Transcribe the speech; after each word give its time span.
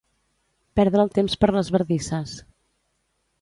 Perdre 0.79 1.03
el 1.07 1.11
temps 1.17 1.35
per 1.43 1.49
les 1.59 1.69
bardisses. 1.77 2.35